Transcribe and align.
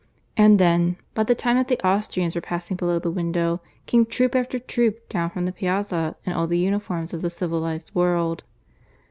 And 0.35 0.57
then, 0.57 0.97
by 1.13 1.21
the 1.25 1.35
time 1.35 1.57
that 1.57 1.67
the 1.67 1.79
Austrians 1.87 2.33
were 2.33 2.41
passing 2.41 2.75
below 2.75 2.97
the 2.97 3.11
window, 3.11 3.61
came 3.85 4.07
troop 4.07 4.33
after 4.33 4.57
troop 4.57 5.07
down 5.09 5.29
from 5.29 5.45
the 5.45 5.51
piazza 5.51 6.15
in 6.25 6.33
all 6.33 6.47
the 6.47 6.57
uniforms 6.57 7.13
of 7.13 7.21
the 7.21 7.29
civilized 7.29 7.93
world. 7.93 8.43